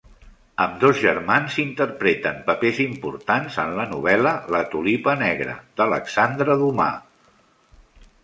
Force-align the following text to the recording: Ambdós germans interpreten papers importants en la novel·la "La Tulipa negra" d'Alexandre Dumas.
Ambdós 0.63 0.95
germans 1.01 1.57
interpreten 1.63 2.39
papers 2.47 2.79
importants 2.85 3.59
en 3.63 3.75
la 3.81 3.85
novel·la 3.91 4.33
"La 4.55 4.61
Tulipa 4.71 5.15
negra" 5.21 5.53
d'Alexandre 5.81 6.57
Dumas. 6.63 7.29